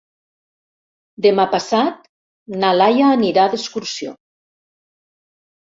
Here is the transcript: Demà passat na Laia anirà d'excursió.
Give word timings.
Demà 1.25 1.45
passat 1.51 2.09
na 2.63 2.71
Laia 2.79 3.13
anirà 3.19 3.47
d'excursió. 3.53 4.15